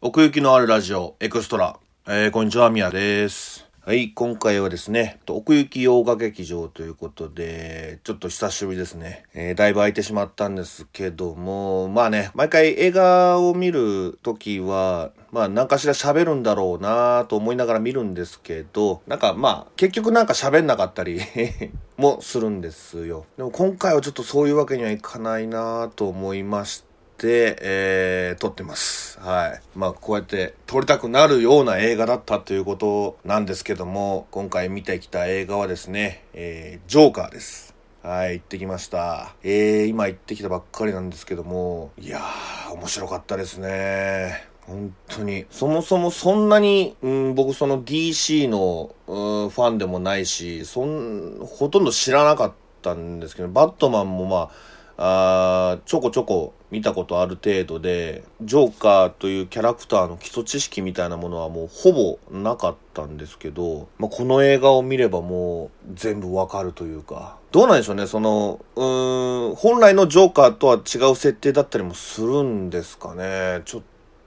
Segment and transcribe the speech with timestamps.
[0.00, 1.76] 奥行きのあるラジオエクストラ。
[2.06, 3.68] えー、こんにちは、みやです。
[3.84, 9.24] はい、今回はですね、奥行き洋画劇場ということで、ちょっと久しぶりですね。
[9.34, 21.20] えー、だいぶ空いてしまったんですけども、まあね、毎回映画を見るときは、まあ何かしら喋るんだろうなと思いながら見るんですけど、なんかまあ、結局なんか喋んなかったり
[21.98, 23.26] もするんですよ。
[23.36, 26.87] でも今回はちょっとそういうわけにはいかないなと思いまして、
[27.18, 29.18] で、えー、撮ってます。
[29.20, 29.60] はい。
[29.74, 37.74] まあ、こうやって撮りたくなるような映画だったということなんですけども、今回見てきた映画はですね、えー、ジョーカーです。
[38.04, 39.34] はい、行ってきました。
[39.42, 44.48] えー、今行ってきたばっかりなんですけども、いやー、面白かったですね。
[44.68, 45.44] 本当に。
[45.50, 54.50] そもそもそんなに、うん、僕その DC の、うん、ファンでもないし、そん、ほとんど知らなかったんですけど、バットマンもま
[54.98, 73.62] あ、あちょこちょこ見たことある程度で、ジョーカーというキャラクターの基礎知識みたいなものはもうほぼなかったんですけど、まあ、この映画を見ればもう全部わかるというか、どうなんでしょうね、その、うーん、本来のジョーカーとは違う設定だったりもするんですかね。
[73.64, 73.82] ちょっ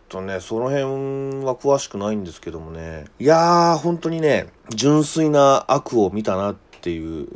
[0.09, 3.05] とね、その辺は詳しくないんですけどもね。
[3.19, 7.27] いやー、本当にね、純粋な悪を見たなっていう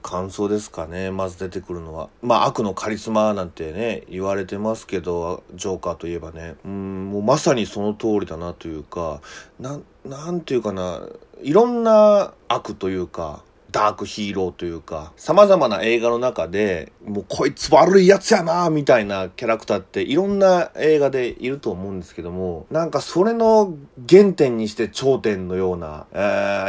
[0.00, 2.08] 感想ですかねまず出てくるのは。
[2.22, 6.56] まあ悪のカリスマなんてね言われてますけどジョーカーといえばね。
[6.64, 9.20] うんもうまさにその通りだなというか
[9.58, 11.00] ななんていうかな
[11.42, 23.74] いろんな悪というかダークヒーローというか、様々な映画の中で、もうこいつ悪いやつやなみたいなキャラクターっていろんな映画でいると思うんですけども、なんかそれの
[24.08, 26.16] 原点にして頂点のような、え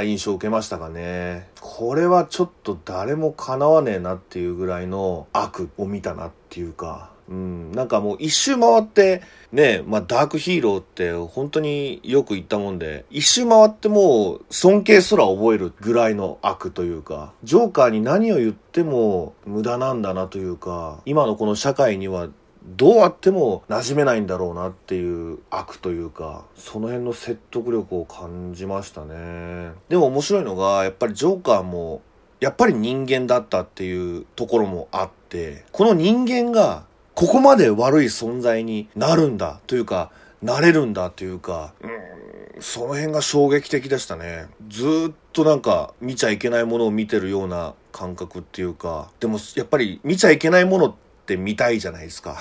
[0.01, 1.49] ー、印象を受けましたかね。
[1.59, 9.21] これはちょっと誰も叶わねえなっていうぐらいの悪を見たなっていうか、うん、なんかもう一周回って、
[9.53, 22.27] ね、まあダークヒーローって本当によく言ったもんで、一周回ってもう尊敬すら覚えるぐらいの悪というか、ジョーカーに何を言っても無駄なんだなというか、今のこの社会には
[22.65, 29.71] どうあっても馴染めないんだろうなっていう悪というか、その辺の説得力を感じましたね。
[29.87, 32.01] でも面白いのが、やっぱりジョーカーも、
[32.41, 40.11] やっぱり人間だったっていうところもあって、この人間がここまで悪い存在になるんだというか、
[40.41, 44.47] なれるんだというか、うん、その辺が衝撃的でしたね。
[44.69, 50.95] ずっとなんか見ちゃいけないものを見てるような感覚っていうか、でもやっぱり見ちゃいけないものっ
[51.25, 52.37] て見たいじゃないですか。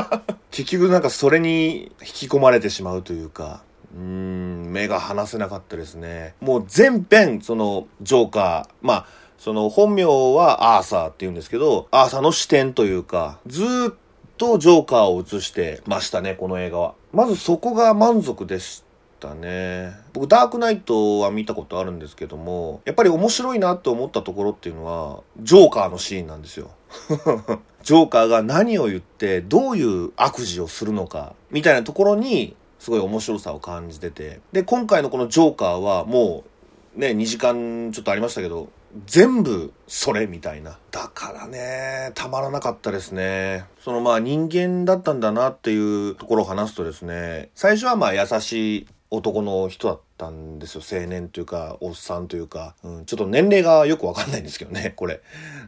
[0.50, 3.62] 結局なんかそれに引き込まれてしまうというか、
[3.96, 6.34] うん、目が離せなかったですね。
[6.40, 9.06] もう全編、その、ジョーカー、まあ、
[9.38, 13.94] その本名はアーサーって言うんですけど、アーサーの視点というか、ずーっ
[14.36, 16.94] とジョーカーを映してましたね、この映画は。
[17.12, 18.84] まずそこが満足でし
[19.20, 19.92] たね。
[20.12, 26.70] 僕、ダークナイトは見たことあるんですけども、やっぱり面白いなって思ったところっていうのは、ジョーカーのシーンなんですよ。
[27.82, 34.40] ジョーカーが何を言って、どういう悪事をするのか、みたいなところに、すごい面白さを感じてて。
[34.52, 36.50] で、今回のこのジョーカーはもう、
[36.96, 38.68] ね、2時間ちょっとありましたけど、
[39.06, 40.78] 全部それみたいな。
[40.90, 43.64] だからね、たまらなかったですね。
[43.80, 50.82] そのまあ人間だったんだなっていうところを話すとですね、最初はまあ優しい男の人だったんですよ。
[51.00, 55.20] 青年というか、おっさんというか、うん、ちょっと年齢がよくわかんないんですけどね、これ。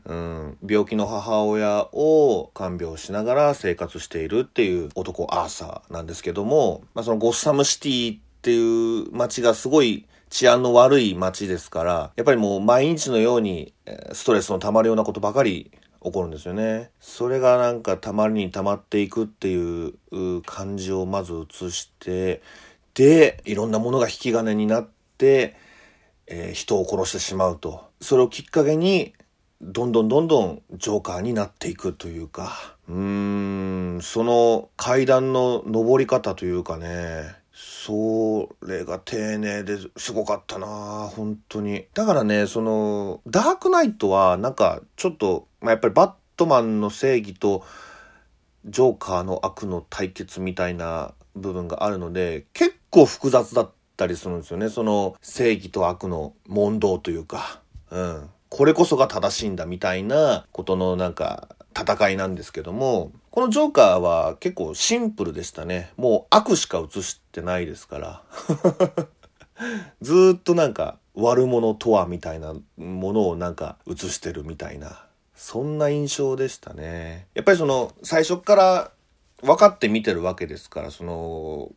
[0.04, 13.75] うん、病気の母親を看病しながら生活しているっていう男アーサーなんですけども、まあそのゴッサムシティっていう街がすごい治安の悪い街ですから、やっぱりもう毎日のように
[14.12, 15.70] ストレスの溜まるようなことばかり
[16.03, 16.91] 起こるんですよね。
[17.00, 22.42] それがなんかたまりに溜まっていくっていう感じをまず映して、
[22.94, 24.88] で、いろんなものが引き金になっ
[25.19, 25.56] て、
[26.26, 27.84] えー人を殺してしまうと。
[28.00, 29.14] それをきっかけに、
[29.62, 41.87] どんどんどんどんジョーカーになっていくというか、うーん、その階段の登り方というかね、それが丁寧ですごかったな本当に。
[41.94, 47.64] だからね、その、ダークナイトはなんかちょっと、まあ、やっぱりバットマンの正義と
[48.67, 54.69] ジョーカーの悪の対決みたいな部分があるので、結構複雑だったりするんですよね。
[54.69, 58.31] その正義と悪の問答というか、うん。
[58.50, 65.90] これこそが正しいんだみたいなことのなんか戦いなんですけども、このジョーカーは結構シンプルでしたね。
[65.96, 68.23] もう悪しか映してないですから。
[70.00, 75.05] ずっとなんか悪者とはみたいなものをなんか映してるみたいな。
[75.34, 77.26] そんな印象でしたね。
[77.34, 78.90] やっぱりその最初から
[79.43, 81.73] 分かって見てるわけですから、その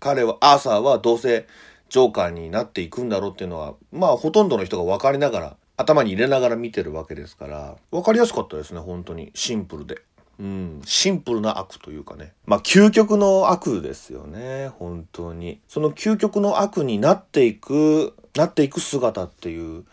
[0.00, 1.46] 彼は、アーサーはどうせ
[1.88, 9.30] ジョーカーになっていくんだろうっていうのは、まあほとんどの人が分かりながら、頭に入れながら見てるわけですから、分かりやすかったですね、本当に。
[9.34, 10.02] シンプルで。
[10.38, 12.32] うん、シンプルな悪というかね。
[12.44, 15.60] まあ、究極の悪ですよね、本当に。
[15.68, 19.84] その究極の悪になっていく、なっていく姿っていう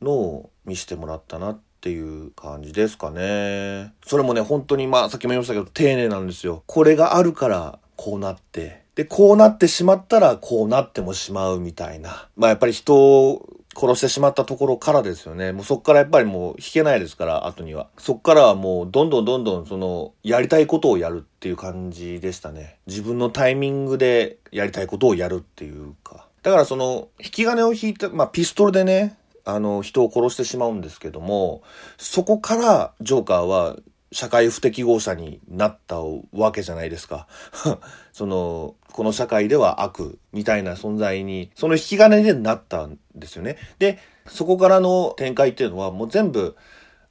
[0.00, 3.92] のを見せてもらったなっていう感じですかね。
[4.06, 6.62] それもね、本当にまあ、さっきも言いましたけど、丁寧なんですよ。
[6.66, 12.28] これがあるからこうなって、で、こうなってしまったらこうなってもしまうみたいな。
[12.36, 15.52] まあやっぱり人殺してしまったところからですよね。
[15.52, 17.88] もうそっからやっぱりもう引けないですから、後には。
[17.98, 22.78] そっからはもうどんどんどんどんその、やりたいことをやるっていう感じでしたね。
[22.86, 26.26] 自分のタイミングでやりたいことをやるっていうか。
[26.42, 31.62] だからその、引き金を引いた、まあピストルでね、あの、人を殺してしまうんですけども、
[31.96, 33.76] そこからジョーカーは
[34.10, 35.98] 社会不適合者になった
[36.32, 37.26] わけじゃないですか。
[38.12, 43.58] その、この社会では悪みたいな存在に、その引き金でなったんですよね。
[43.78, 46.56] で、そこからの展開っていうのはもう全部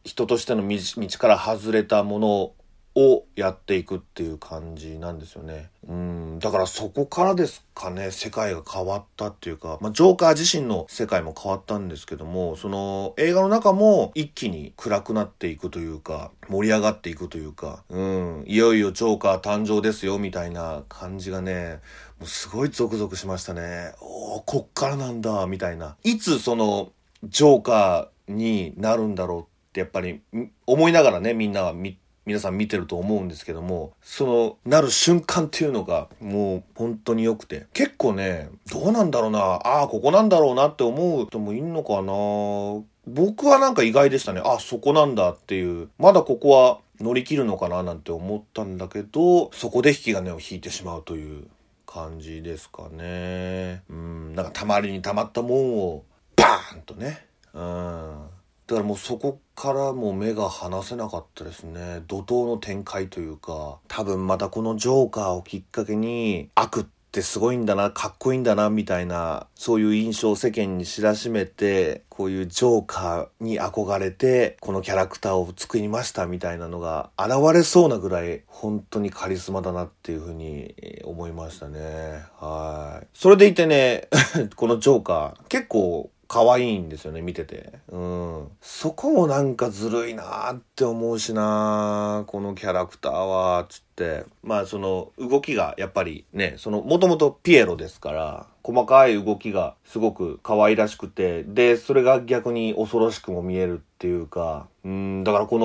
[0.03, 0.79] 人としての道
[1.19, 2.51] から外れたもの
[2.97, 5.69] をやっていくっていう感じなんですよね。
[5.88, 21.79] うん、だからそこからですかね、世界が変わったっていうか、まあ、ジョーカー自身の世界も変わったんですけども、その映画の中も一気に暗くなっていくというか、盛り上がっていくというか、うん、いよいよジョーカー誕生ですよみたいな感じがね、
[22.19, 23.94] もうすごいゾクゾクしましたね。
[24.01, 25.97] おー、こっからなんだ、みたいな。
[26.03, 26.91] いつその、
[27.23, 30.21] ジョーカーになるんだろうってやっぱり
[30.65, 37.68] 思いながらね、みんなは見て皆さん見てると思うんですけども、その、なる瞬間っていうのが、もう本当に良くて。
[37.71, 44.41] 結構ね、どうなんだろうな、ああ、ここなんだろうなって思う人もいんのかな僕はなんか意外でしたね。
[44.44, 45.88] あ、そこなんだっていう。
[45.97, 51.45] まだここは乗り切るのかななんて思ったんだけど、そこで引き金を引いてしまうという
[51.85, 53.83] 感じですかね。
[53.89, 56.03] うん、なんかたまりにたまったもんを、
[56.35, 57.25] バーンとね。
[57.53, 58.36] うん。
[58.67, 62.03] だからもうそこからもう目が離せなかったですね。
[62.07, 80.75] 怒涛の展開というか、多分またこのジョーカーをきっかけに悪ってすごいんだな、かっこいいんだな、みたいな、そういう印象を世間に知らしめて、こういうジョーカーに憧れて、このキャラクターを作りましたみたいなのが現れそうなぐらい、本当にカリスマだなっていうふうに
[81.05, 82.21] 思いましたね。
[82.37, 83.07] はい。
[83.13, 84.09] それでいてね、
[84.57, 87.74] このジョーカー、結構可愛いんですよね、見てて。
[87.89, 88.47] うん。
[88.62, 94.25] そこもなんかずるいなって思うしなこのキャラクターは、つって。
[94.44, 105.57] まあその動きがやっぱりね、そのもともとピエロですから、細かい動きがすごく可愛らしくて、で、それが逆に恐ろしくも見えるっていうか、うん、だからこ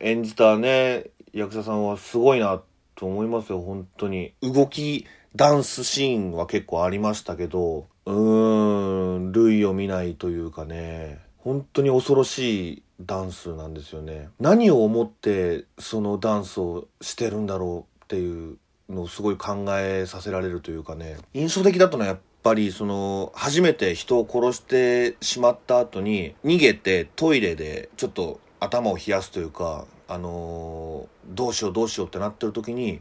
[0.00, 2.60] の演じたね、役者さんはすごいな
[2.94, 4.34] と思いますよ、本当に。
[4.42, 14.28] 動き、ダンスシーンは結構ありましたけど、うーん、類を見ないというかね、本当に恐ろしいダンスなんですよね。
[14.38, 18.58] 何を思ってそのダンスをしてるんだろうっていう
[18.88, 33.00] のをすごい考えさせられるというかね、印象的だったのはやっぱりその初めて人を殺してしまった後に逃げてトイレでちょっと頭を冷やすというか、あの、どうしようどうしようってなってる時に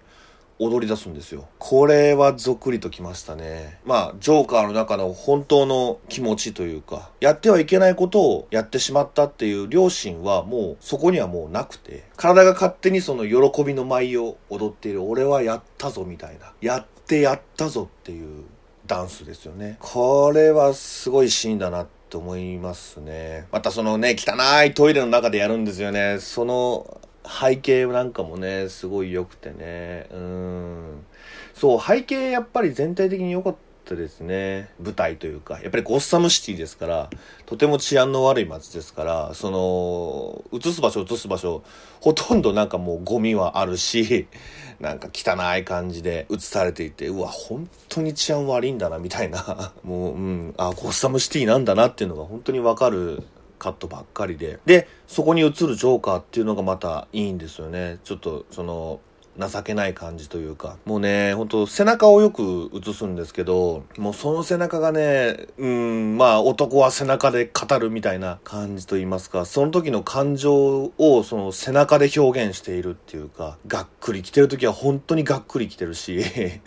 [0.60, 1.48] 踊り出すんですよ。
[1.58, 3.80] これはぞくりときましたね。
[3.86, 18.44] まあ、ジョーカーの中の本当の気持ちというか、やってはいけないことをやってしまったっていう良心はもうそこにはもうなくて、体が勝手にその喜びの舞を踊っている、俺はやったぞみたいな、やってやったぞっていう
[18.86, 19.78] ダンスですよね。
[19.80, 23.46] これはすごいシーンだなって思いますね。
[23.52, 24.36] またそのね、汚
[24.66, 26.18] いトイレの中でやるんですよね。
[26.20, 30.08] その背景なんかもね、すごい良くてね。
[30.12, 31.06] うん。
[31.54, 34.70] そう、背景やっぱり全体的に良かったですね。
[34.80, 35.60] 舞台というか。
[35.62, 37.10] やっぱりゴッサムシティですから、
[37.46, 41.64] とても治安の悪い街ですから、その、映す場所映す場所、
[42.00, 44.28] ほとんどなんかもうゴミはあるし、
[44.80, 49.74] なんか汚い感じで映されていて、うわ、本当に治安悪いんだな、みたいな。
[49.84, 53.24] もう、うん、あ、ゴッサムシティなんだなっていうのが本当にわかる
[53.60, 54.60] カットばっかりで。
[54.66, 58.00] で、そこに映るジョーカーっていうのがまたいいんですよね。
[58.04, 59.02] ちょっと、その、
[59.48, 76.24] 情けない感じというか、もうね、ほんと背中をよく映すんですけど、もうその背中がね、うん、まあ男は背中で語るみたいな感じと言いますか、その時の感情をその背中で表現しているっていうか、がっくり来てる時は本当にがっくり来てるし、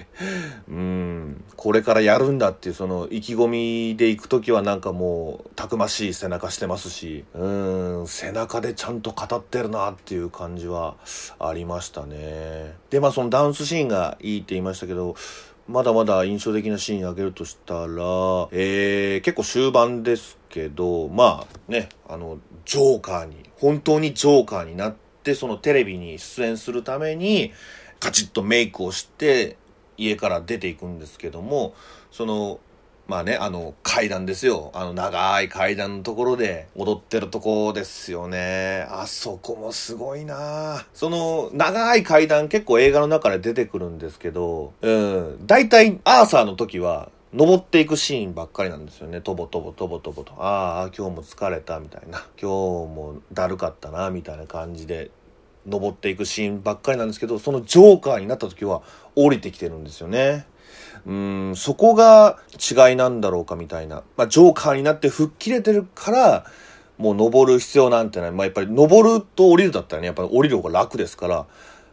[0.69, 3.49] うん、これからやるんだっていうその意気込
[3.93, 7.47] みで行く時はなんかもうたくましい背中してますし、う
[8.03, 10.97] ん、背中でちゃんと語ってるなっていう感じは
[11.39, 12.62] ありましたね。
[12.91, 15.17] で、まあそのダンスシーンがいいって言いましたけど、
[15.69, 17.83] まだまだ印象的なシーンあげるとしたら、
[18.51, 27.53] えー、結構終盤ですけど、まあね、あの、ジョーカーに、本当にジョーカーになって、そのテレビに出演するために、
[28.01, 29.57] カチッとメイクをして、
[29.97, 31.75] 家から出ていくんですけども、
[32.11, 32.59] その、
[33.09, 34.71] まあね、あの、階段ですよ。
[34.75, 38.87] あの、長い階段のところで踊ってるとこですよね。
[38.91, 49.23] あそこもすごいなその、長い階段結構映画の中で出てくるんですけど、うん、大体、アーサーの時は、登っていくシーンばっかりなんですよね。
[49.23, 50.35] とぼとぼとぼとぼと。
[50.39, 52.19] ああ、今日も疲れたみたいな。
[52.41, 52.47] 今日
[52.95, 55.11] もだるかったな、みたいな感じで、
[55.67, 58.83] 登っていくシーンばっかりなんですけど、そのジョーカーになった時は
[59.15, 60.47] 降りてきてるんですよね。
[61.07, 64.03] うん、そこが違いなんだろうかみたいな。
[64.17, 66.47] まあ、ジョーカーになって吹っ切れてるから、
[66.99, 68.33] もう登る必要なんてない。
[68.33, 71.47] まあ、やっぱり登ると降りるだったらね、やっぱり降りる方が楽ですから、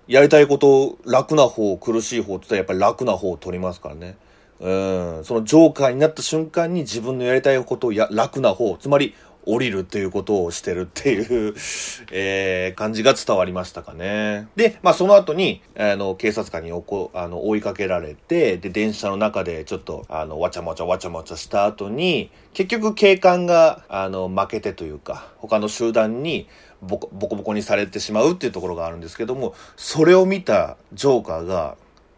[0.08, 4.18] やりたいこと楽な方、苦しい方って言ったらやっぱり楽な方を取りますからね。
[4.60, 9.16] うん、そのジョーカーになった瞬間に自分のやりたいことをや楽な方、つまり
[9.53, 11.56] 降りるっていうことをしてるっていう
[12.12, 14.48] えー、感じが伝わりましたかね。
[14.56, 26.48] で、まあその後に、あの、警察官におこあの追いかけられて、で、電車の中でちょっと、あの、わちゃわちゃわちゃわちゃした後に、結局警官が、あの、負けてというか、他の集団に
[26.82, 31.75] ボコボコボコにされてしまうっていうところがあるんですけども、それを見たジョーカーが、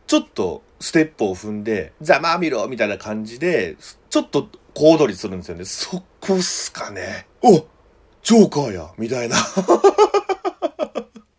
[0.08, 3.78] ちょっとステップを踏んで、ざまあ見ろみたいな感じで、
[4.10, 5.66] ちょっと小躍りするんですよね。
[5.66, 7.26] そこっすかね。
[7.42, 7.66] お
[8.22, 9.36] ジョーカーやみたいな。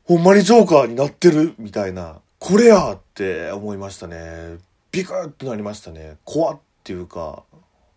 [0.04, 2.16] ほんまにジョーカーになってるみたいな。
[2.40, 4.56] これやって思いましたね。
[4.90, 6.16] ビクッとなりましたね。
[6.24, 7.44] 怖っていうか、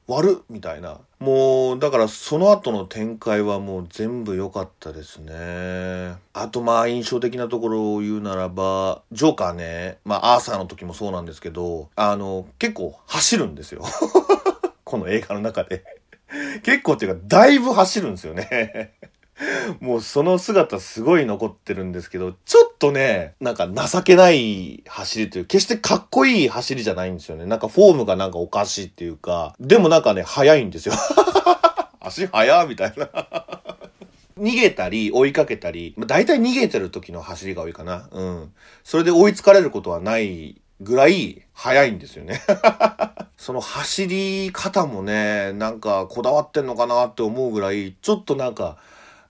[0.08, 1.00] 悪みたいな。
[1.18, 6.18] もう、だからその後の展開はもう全部良かったですね。
[6.34, 13.84] あとまあ印象的なところを言うならば、ジョーカーね、まあアーサーの時もそうなんですけど、あの、結構走るんですよ。
[14.86, 15.84] この映画の中で。
[16.63, 18.94] 結構っていうか、だいぶ走るんですよね。
[19.82, 27.46] もうその姿すごい残ってるんですけど、ちょっとね、なんか情けない走りという、決してかっこいい走りじゃないんですよね。
[27.46, 30.96] なんかフォームがなんかおかしいっていうか、でもなんかね、速いんですよ。
[32.00, 33.08] 足速みたいな。
[34.38, 38.10] 逃げたり、追いかけたり、まあ、大体逃げてる時の走りが多いかな。
[38.12, 38.54] うん。
[38.84, 42.42] それで追いつかれることはないぐらい速いんですよね
[43.46, 48.78] その走り方もね、なんかこだわってんのかなって思うぐらい、ちょっとなんか、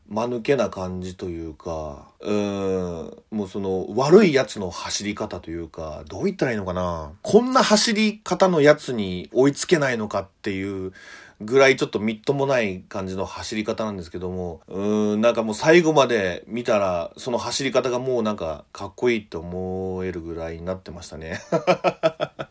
[0.08, 7.12] 間抜けな感じというか、うん、もうその悪いやつの走り方というか、どう言ったらいいのかな。
[7.24, 10.94] こんな走り方のやつに追いつけないのかっていう
[11.42, 21.42] ぐらいちょっとみっともない感じの走り方なんですけども、うん、なんかもう最後まで見たら、その走り方がもうなんかかっこいいって思えるぐらいになってましたね。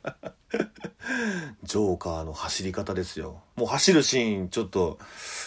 [1.65, 3.41] ジョーカーの走り方ですよ。
[3.57, 4.99] もう走るシーンちょっと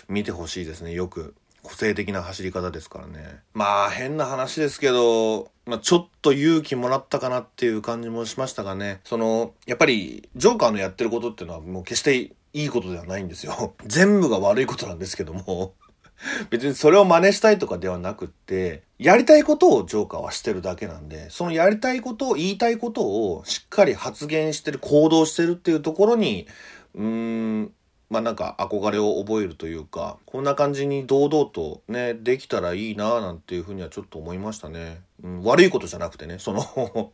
[0.09, 1.35] 見てほしいですね、よく。
[1.63, 3.41] 個性的な走り方ですからね。
[3.53, 9.01] まあ変な話ですけど、まあちょっと勇気もらったかなっていう感じもしましたがね。
[9.03, 13.73] その、やっぱりジョーカーのやってることっていうのはもう決していいことではないんですよ。
[13.85, 15.73] 全部が悪いことなんですけども。
[16.49, 26.47] 別にそれを真似したいとかではなくって、やりたいことをジョーカーはしてるだけなんで、そのやりたいことを、言いたいことをしっかり発言してる、行動してるっていうところに、
[26.95, 27.73] うーん、
[28.09, 35.01] まあなんか憧れを覚えるというか、こんな感じに堂々とね、できたらいいなぁなんていうふうにはちょっと思いましたね。
[35.23, 37.11] うん、悪いことじゃなくてね、その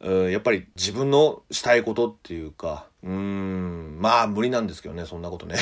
[0.00, 5.56] うん、やっぱり自分のしたいことっていうか、うん、まあ無理なんですけどね、そんなことね。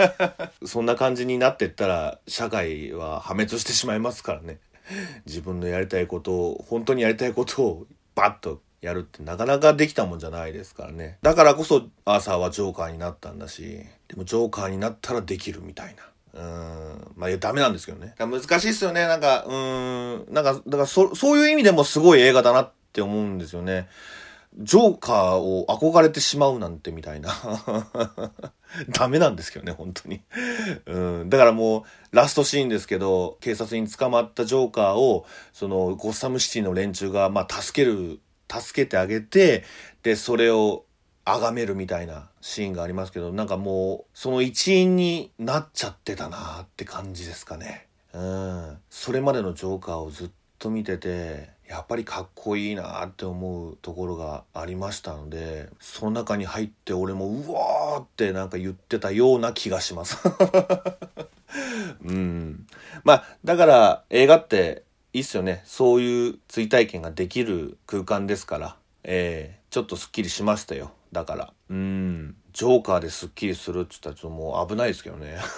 [0.64, 4.58] そんな感じになってったら、社会は破滅してしまいますからね。
[5.26, 11.18] 自分のやりたいことを、本当にやりたいことをバッとやるってなかなかできたもんじゃないですからね。
[11.22, 16.02] だからこそアーサーはジョーカーになったんだし、でもジョーカーになったらできるみたいな。
[16.34, 17.12] うん。
[17.16, 18.14] まあ、ダメなんですけどね。
[18.18, 19.06] 難しいっすよね。
[19.06, 20.26] なんか、うん。
[20.30, 23.88] なんか、だからそ、そういう意味でもすごい映画だなって思うんですよね。
[24.58, 27.30] ジョーカーを憧れてしまうなんてみたいな。
[28.90, 30.22] ダメなんですけどね、本当に。
[30.86, 31.30] うん。
[31.30, 39.64] だからもう、ラストシーンですけど、警察に捕まったジョーカーを、その、ゴッサムシティの連中が、まあ、助ける助けてあげて、
[40.02, 40.84] で、それを
[41.24, 47.86] 崇めるみたいなシーンがありますけど、なんかもう、その一員になっちゃってたなって感じですかね。
[48.12, 48.78] うん。
[48.90, 60.18] それまでのジョーカーをずっと見てて、やっぱりかっこいいなって思うところがありましたので、その中に入って俺もうわーってなんか言ってたような気がします。
[62.04, 62.66] うん。
[63.02, 64.82] まあ、だから映画って
[65.14, 65.62] いいっすよね。
[65.64, 70.92] そういう追体験ができる空間ですから、えー、ちょっとスッキリしましたよ。
[71.14, 71.52] だから。
[71.70, 72.36] うん。
[72.52, 75.38] ジョーカーでスッキリするって言ったらちょっともう危ないですけどね。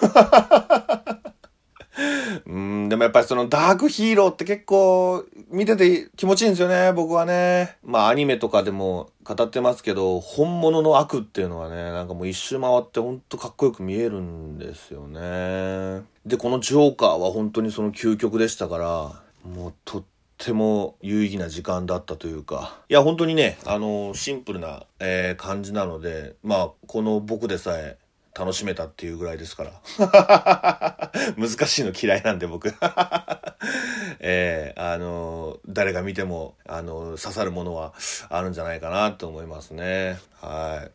[2.45, 7.77] うん、でもやっぱりそのダークヒーローって結構見てて気持ちいいんですよね、僕はね。
[7.83, 16.03] まあアニメとかでも語ってますけど、本物の悪っていうのはね、なんかもう一周回ってほんとかっこよく見えるんですよね。
[16.25, 27.97] で、このジョーカーは本当にその究極でしたから、もうとってても有意義な時間だったというか、いや本当にね、あの、シンプルな、えー、感じなので、まあ、この僕でさえ、
[28.37, 31.09] 楽しめたっていうぐらいですから。
[31.37, 32.71] 難しいの嫌いなんで僕。
[34.19, 37.93] えー、あの、誰が見ても、あの、刺さるものは
[38.29, 40.19] あるんじゃないかなと思いますね。
[40.39, 40.91] はい。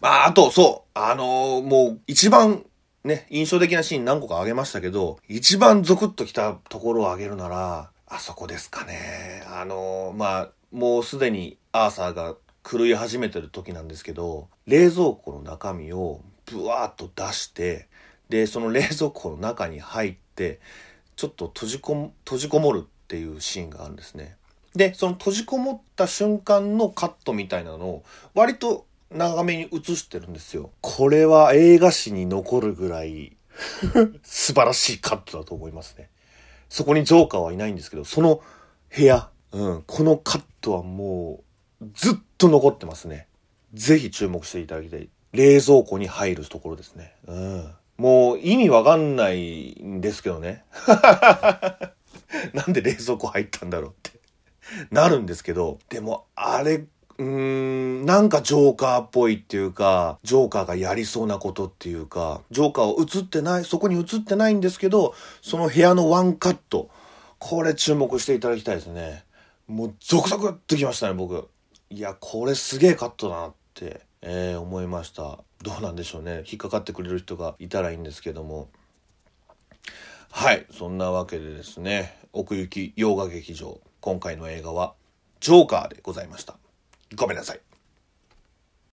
[0.00, 2.64] まあ、あと、そう、あの、もう一番
[3.02, 9.42] ね、印象的なシーン何個かあげましたけど、一番ゾクッときたところをあげるなら、あそこですかね。
[9.46, 12.36] あの、まあ、もうすでにアーサーが
[12.68, 17.88] 狂い始めてる時なんですけど、冷蔵庫の中身をブワーッと出して
[18.28, 20.60] でその冷蔵庫の中に入って
[21.16, 24.36] ちょっと閉じこ閉じこもるっていうシーンがあるんですね。
[24.74, 30.70] でその閉じこもった瞬間のカットみたいなのを割と長めに映してるんですよ。
[30.80, 33.36] これは映画史に残るぐらい
[34.22, 36.10] 素晴らしいカットだと思いますね。
[36.68, 38.40] そこにジョーカーはいないんですけど、その
[38.94, 41.40] 部屋、うん、このカットはも
[41.80, 43.28] うずっと残ってますね。
[43.74, 45.08] ぜひ注目していただきたい。
[45.32, 47.14] 冷蔵庫に入るところですね。
[47.26, 47.74] うん。
[47.98, 50.64] もう意味わかんないんですけどね。
[52.52, 54.18] なんで冷蔵庫入ったんだろうって
[54.90, 56.84] なるんですけど、でもあれ、
[57.18, 66.90] うーん、なんかジョーカーっぽいっていうか、ジョーカーがやりそうなことっていうか、ジョーカーを映ってない、そこに映ってないんですけど、その部屋のワンカット、
[67.38, 69.24] これ注目していただきたいですね。
[69.66, 71.48] もうゾクゾクってきましたね、僕。
[71.90, 74.06] いや、これすげえカットだなって。
[74.28, 78.68] えー、思いましたどうなんでしょうね引っかかってくれる人がいたらいいんですけども
[80.32, 84.94] はいそんなわけでですね奥行き洋画劇場今回の映画は
[85.38, 86.56] ジョーカーでございました
[87.14, 87.60] ごめんなさい。